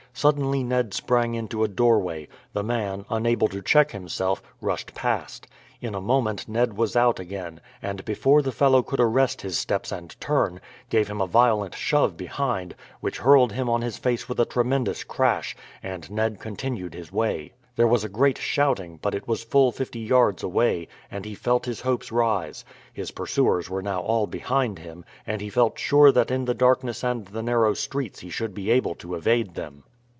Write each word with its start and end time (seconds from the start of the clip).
Suddenly 0.13 0.61
Ned 0.65 0.93
sprang 0.93 1.35
into 1.35 1.63
a 1.63 1.69
doorway; 1.69 2.27
the 2.51 2.63
man, 2.65 3.05
unable 3.09 3.47
to 3.47 3.61
check 3.61 3.91
himself, 3.91 4.43
rushed 4.59 4.93
past. 4.93 5.47
In 5.79 5.95
a 5.95 6.01
moment 6.01 6.49
Ned 6.49 6.75
was 6.75 6.97
out 6.97 7.17
again, 7.17 7.61
and 7.81 8.03
before 8.03 8.41
the 8.41 8.51
fellow 8.51 8.83
could 8.83 8.99
arrest 8.99 9.41
his 9.41 9.57
steps 9.57 9.89
and 9.89 10.13
turn, 10.19 10.59
gave 10.89 11.07
him 11.07 11.21
a 11.21 11.25
violent 11.27 11.73
shove 11.73 12.17
behind, 12.17 12.75
which 12.99 13.19
hurled 13.19 13.53
him 13.53 13.69
on 13.69 13.81
his 13.81 13.97
face 13.97 14.27
with 14.27 14.37
a 14.41 14.45
tremendous 14.45 15.05
crash, 15.05 15.55
and 15.81 16.11
Ned 16.11 16.41
continued 16.41 16.93
his 16.93 17.09
way. 17.11 17.53
There 17.77 17.87
was 17.87 18.03
a 18.03 18.09
great 18.09 18.37
shouting, 18.37 18.99
but 19.01 19.15
it 19.15 19.29
was 19.29 19.45
full 19.45 19.71
fifty 19.71 19.99
yards 19.99 20.43
away, 20.43 20.89
and 21.09 21.23
he 21.23 21.35
felt 21.35 21.65
his 21.65 21.81
hopes 21.81 22.11
rise. 22.11 22.65
His 22.93 23.11
pursuers 23.11 23.69
were 23.69 23.81
now 23.81 24.01
all 24.01 24.27
behind 24.27 24.77
him, 24.79 25.05
and 25.25 25.39
he 25.39 25.49
felt 25.49 25.79
sure 25.79 26.11
that 26.11 26.29
in 26.31 26.45
the 26.45 26.53
darkness 26.53 27.01
and 27.01 27.25
the 27.27 27.41
narrow 27.41 27.73
streets 27.73 28.19
he 28.19 28.29
should 28.29 28.53
be 28.53 28.69
able 28.69 28.93
to 28.95 29.15
evade 29.15 29.55
them. 29.55 29.85